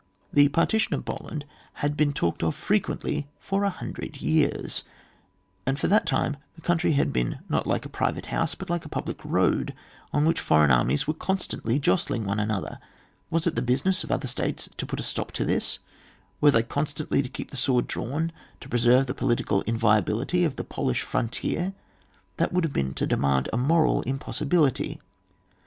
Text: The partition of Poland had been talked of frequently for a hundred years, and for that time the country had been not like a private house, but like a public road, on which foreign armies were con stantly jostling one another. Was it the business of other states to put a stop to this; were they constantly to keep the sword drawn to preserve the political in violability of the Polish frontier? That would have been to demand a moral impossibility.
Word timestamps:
The 0.33 0.47
partition 0.47 0.95
of 0.95 1.05
Poland 1.05 1.45
had 1.73 1.95
been 1.95 2.11
talked 2.11 2.41
of 2.41 2.55
frequently 2.55 3.27
for 3.37 3.63
a 3.63 3.69
hundred 3.69 4.17
years, 4.17 4.83
and 5.63 5.77
for 5.79 5.87
that 5.89 6.07
time 6.07 6.37
the 6.55 6.61
country 6.63 6.93
had 6.93 7.13
been 7.13 7.37
not 7.47 7.67
like 7.67 7.85
a 7.85 7.97
private 7.97 8.25
house, 8.33 8.55
but 8.55 8.67
like 8.67 8.83
a 8.83 8.89
public 8.89 9.23
road, 9.23 9.75
on 10.11 10.25
which 10.25 10.39
foreign 10.39 10.71
armies 10.71 11.05
were 11.05 11.13
con 11.13 11.37
stantly 11.37 11.79
jostling 11.79 12.23
one 12.23 12.39
another. 12.39 12.79
Was 13.29 13.45
it 13.45 13.53
the 13.55 13.61
business 13.61 14.03
of 14.03 14.09
other 14.11 14.27
states 14.27 14.67
to 14.77 14.87
put 14.87 14.99
a 14.99 15.03
stop 15.03 15.31
to 15.33 15.45
this; 15.45 15.77
were 16.41 16.49
they 16.49 16.63
constantly 16.63 17.21
to 17.21 17.29
keep 17.29 17.51
the 17.51 17.55
sword 17.55 17.85
drawn 17.85 18.31
to 18.61 18.67
preserve 18.69 19.05
the 19.05 19.13
political 19.13 19.61
in 19.67 19.77
violability 19.77 20.43
of 20.47 20.55
the 20.55 20.63
Polish 20.63 21.03
frontier? 21.03 21.73
That 22.37 22.51
would 22.51 22.63
have 22.63 22.73
been 22.73 22.95
to 22.95 23.05
demand 23.05 23.49
a 23.53 23.57
moral 23.57 24.01
impossibility. 24.01 24.99